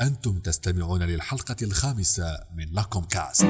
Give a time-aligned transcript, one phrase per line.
[0.00, 3.46] أنتم تستمعون للحلقة الخامسة من لاكوم كاست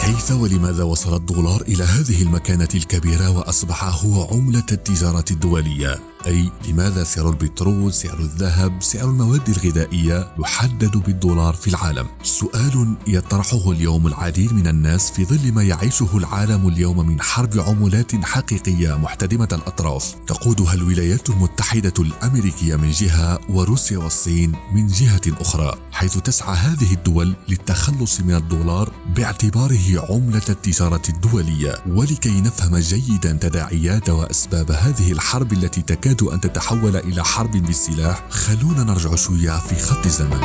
[0.00, 7.04] كيف ولماذا وصل الدولار إلى هذه المكانة الكبيرة وأصبح هو عملة التجارة الدولية؟ أي لماذا
[7.04, 14.52] سعر البترول، سعر الذهب، سعر المواد الغذائية يحدد بالدولار في العالم؟ سؤال يطرحه اليوم العديد
[14.52, 20.74] من الناس في ظل ما يعيشه العالم اليوم من حرب عملات حقيقية محتدمة الأطراف تقودها
[20.74, 28.20] الولايات المتحدة الأمريكية من جهة وروسيا والصين من جهة أخرى حيث تسعى هذه الدول للتخلص
[28.20, 36.09] من الدولار باعتباره عملة التجارة الدولية ولكي نفهم جيدا تداعيات وأسباب هذه الحرب التي تكاد
[36.10, 38.30] تكاد أن تتحول إلى حرب بالسلاح.
[38.30, 40.40] خلونا نرجع شوية في خط الزمن.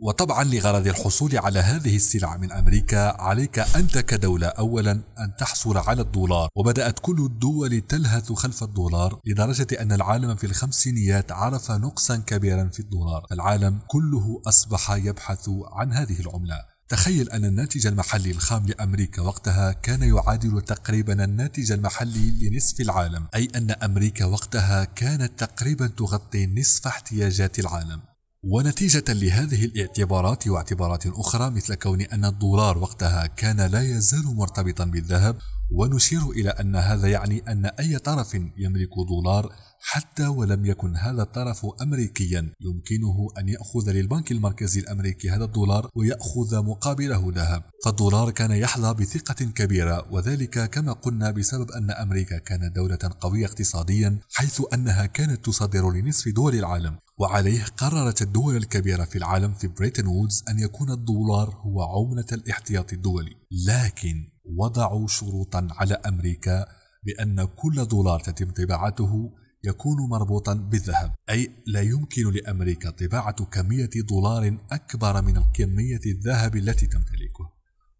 [0.00, 6.02] وطبعا لغرض الحصول على هذه السلع من أمريكا عليك أنت كدولة أولا أن تحصل على
[6.02, 6.48] الدولار.
[6.56, 12.80] وبدأت كل الدول تلهث خلف الدولار لدرجة أن العالم في الخمسينيات عرف نقصا كبيرا في
[12.80, 13.26] الدولار.
[13.32, 16.69] العالم كله أصبح يبحث عن هذه العملة.
[16.90, 23.48] تخيل أن الناتج المحلي الخام لأمريكا وقتها كان يعادل تقريبا الناتج المحلي لنصف العالم أي
[23.56, 28.00] أن أمريكا وقتها كانت تقريبا تغطي نصف احتياجات العالم.
[28.42, 35.38] ونتيجة لهذه الاعتبارات واعتبارات أخرى مثل كون أن الدولار وقتها كان لا يزال مرتبطا بالذهب
[35.70, 39.52] ونشير إلى أن هذا يعني أن أي طرف يملك دولار
[39.82, 42.52] حتى ولم يكن هذا الطرف أمريكيا.
[42.60, 49.44] يمكنه أن يأخذ للبنك المركزي الأمريكي هذا الدولار ويأخذ مقابله ذهب فالدولار كان يحظى بثقة
[49.44, 55.90] كبيرة وذلك كما قلنا بسبب أن أمريكا كانت دولة قوية اقتصاديا حيث أنها كانت تصدر
[55.90, 56.98] لنصف دول العالم.
[57.18, 62.92] وعليه قررت الدول الكبيرة في العالم في بريتن وودز أن يكون الدولار هو عملة الاحتياط
[62.92, 63.36] الدولي.
[63.66, 66.66] لكن وضعوا شروطا على أمريكا
[67.04, 69.30] بأن كل دولار تتم طباعته
[69.64, 71.14] يكون مربوطا بالذهب.
[71.30, 77.50] أي لا يمكن لأمريكا طباعة كمية دولار أكبر من كمية الذهب التي تمتلكه.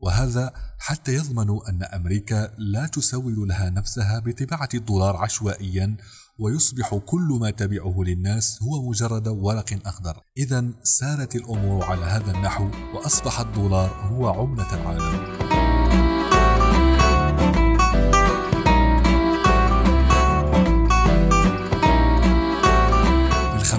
[0.00, 5.96] وهذا حتى يضمنوا أن أمريكا لا تسول لها نفسها بطباعة الدولار عشوائيا
[6.38, 10.22] ويصبح كل ما تبيعه للناس هو مجرد ورق أخضر.
[10.36, 15.69] إذا سارت الأمور على هذا النحو وأصبح الدولار هو عملة العالم.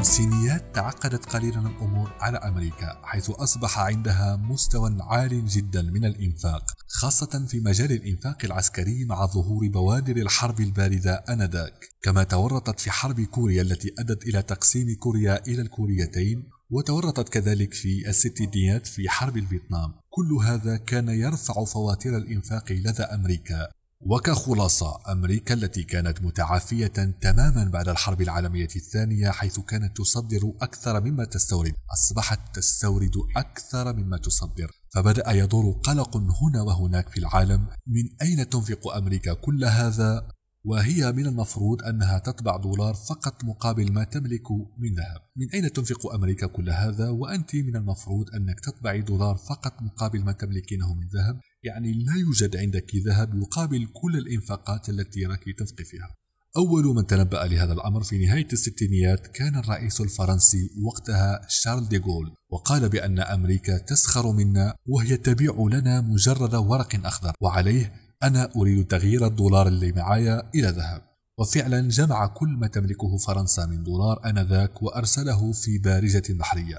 [0.02, 7.46] الخمسينيات تعقدت قليلا الأمور على أمريكا حيث أصبح عندها مستوى عال جدا من الإنفاق خاصة
[7.48, 11.86] في مجال الإنفاق العسكري مع ظهور بوادر الحرب الباردة آنذاك.
[12.04, 18.10] كما تورطت في حرب كوريا التي أدت إلى تقسيم كوريا إلى الكوريتين وتورطت كذلك في
[18.10, 19.94] الستينيات في حرب الفيتنام.
[20.10, 23.68] كل هذا كان يرفع فواتير الإنفاق لدى أمريكا.
[24.04, 26.88] وكخلاصة أمريكا التي كانت متعافية
[27.22, 31.74] تماما بعد الحرب العالمية الثانية حيث كانت تصدر أكثر مما تستورد.
[31.94, 34.72] أصبحت تستورد أكثر مما تصدر.
[34.94, 37.68] فبدأ يدور قلق هنا وهناك في العالم.
[37.88, 40.28] من أين تنفق أمريكا كل هذا؟
[40.66, 45.22] وهي من المفروض أنها تطبع دولار فقط مقابل ما تملك من ذهب.
[45.38, 50.32] من أين تنفق أمريكا كل هذا؟ وأنت من المفروض أنك تطبعي دولار فقط مقابل ما
[50.32, 51.40] تملكينه من ذهب.
[51.64, 56.16] يعني لا يوجد عندك ذهب يقابل كل الإنفاقات التي راك تنفقي فيها.
[56.58, 62.90] أول من تنبأ لهذا الأمر في نهاية الستينيات كان الرئيس الفرنسي وقتها شارل ديغول وقال
[62.90, 67.94] بأن أمريكا تسخر منا وهي تبيع لنا مجرد ورق أخضر وعليه
[68.24, 71.02] أنا أريد تغيير الدولار اللي معايا إلى ذهب.
[71.38, 76.78] وفعلا جمع كل ما تملكه فرنسا من دولار آنذاك وأرسله في بارجة بحرية.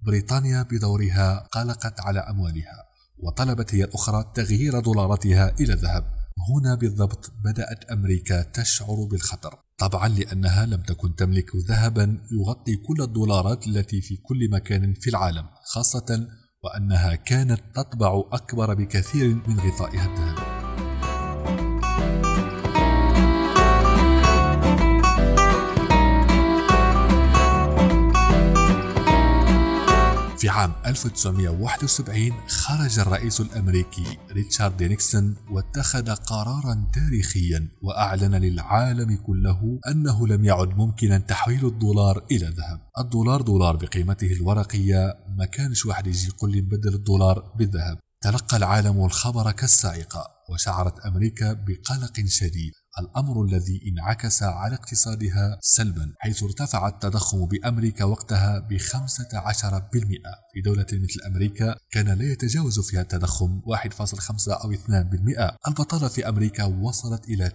[0.00, 2.88] بريطانيا بدورها قلقت على أموالها
[3.18, 6.04] وطلبت هي الأخرى تغيير دولاراتها إلى الذهب
[6.50, 9.58] هنا بالضبط بدأت أمريكا تشعر بالخطر.
[9.78, 15.44] طبعا لأنها لم تكن تملك ذهبا يغطي كل الدولارات التي في كل مكان في العالم
[15.64, 16.28] خاصة
[16.64, 20.47] وأنها كانت تطبع أكبر بكثير من غطائها الذهبي.
[30.48, 40.26] في عام 1971 خرج الرئيس الأمريكي ريتشارد نيكسون واتخذ قرارا تاريخيا وأعلن للعالم كله أنه
[40.26, 46.28] لم يعد ممكنا تحويل الدولار إلى ذهب، الدولار دولار بقيمته الورقية ما كانش واحد يجي
[46.28, 52.72] يقول لي نبدل الدولار بالذهب، تلقى العالم الخبر كالصاعقه وشعرت أمريكا بقلق شديد.
[53.00, 58.82] الأمر الذي انعكس على اقتصادها سلبا حيث ارتفع التضخم بأمريكا وقتها ب 15%
[60.52, 66.64] في دولة مثل أمريكا كان لا يتجاوز فيها التضخم 1.5 أو 2% البطالة في أمريكا
[66.64, 67.52] وصلت إلى 9%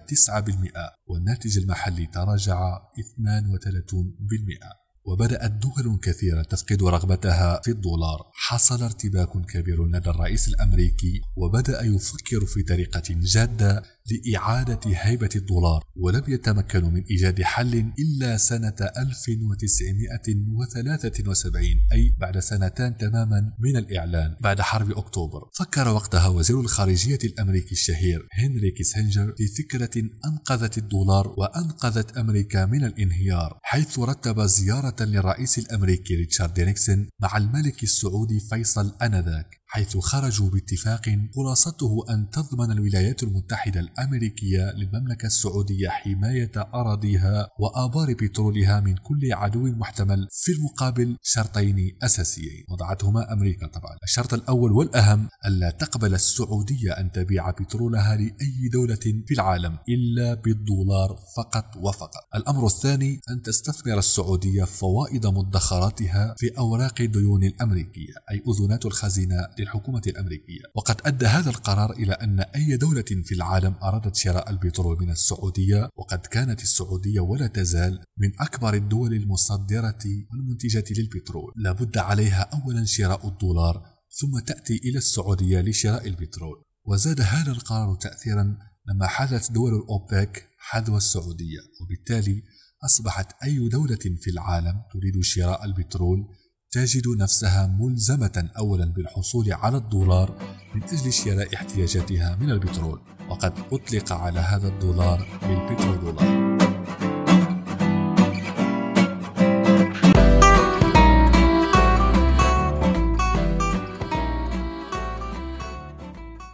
[1.08, 8.32] والناتج المحلي تراجع 32% وبدأت دول كثيرة تفقد رغبتها في الدولار.
[8.34, 16.24] حصل ارتباك كبير لدى الرئيس الأمريكي وبدأ يفكر في طريقة جادة لإعادة هيبة الدولار ولم
[16.28, 24.36] يتمكنوا من إيجاد حل إلا سنة 1973 أي بعد سنتان تماما من الإعلان.
[24.42, 31.36] بعد حرب أكتوبر فكر وقتها وزير الخارجية الأمريكي الشهير هنري كيسنجر في فكرة أنقذت الدولار
[31.38, 38.96] وأنقذت أمريكا من الانهيار حيث رتب زيارة للرئيس الأمريكي ريتشارد نيكسون مع الملك السعودي فيصل
[39.02, 39.63] آنذاك.
[39.76, 41.02] حيث خرجوا باتفاق
[41.36, 49.66] خلاصته أن تضمن الولايات المتحدة الأمريكية للمملكة السعودية حماية أراضيها وآبار بترولها من كل عدو
[49.66, 52.66] محتمل في المقابل شرطين أساسيين.
[52.70, 53.98] وضعتهما أمريكا طبعا.
[54.04, 61.20] الشرط الأول والأهم ألا تقبل السعودية أن تبيع بترولها لأي دولة في العالم إلا بالدولار
[61.38, 62.22] فقط وفقط.
[62.36, 70.02] الأمر الثاني أن تستثمر السعودية فوائد مدخراتها في أوراق الديون الأمريكية أي أذونات الخزينة للحكومة
[70.08, 70.62] الأمريكية.
[70.76, 75.90] وقد أدى هذا القرار إلى أن أي دولة في العالم أرادت شراء البترول من السعودية
[75.96, 81.54] وقد كانت السعودية ولا تزال من أكبر الدول المصدرة والمنتجة للبترول.
[81.56, 86.64] لابد عليها أولا شراء الدولار ثم تأتي إلى السعودية لشراء البترول.
[86.86, 88.58] وزاد هذا القرار تأثيرا
[88.88, 91.60] لما حدث دول الأوبك حذو السعودية.
[91.82, 92.44] وبالتالي
[92.86, 96.28] أصبحت أي دولة في العالم تريد شراء البترول
[96.74, 100.36] تجد نفسها ملزمة أولا بالحصول على الدولار
[100.76, 103.00] من أجل شراء احتياجاتها من البترول
[103.30, 106.53] وقد أطلق على هذا الدولار بالبترول